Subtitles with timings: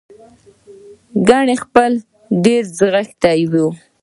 [1.27, 1.97] ګنې خپله
[2.43, 2.63] ډېر
[2.93, 3.53] غښتلی و.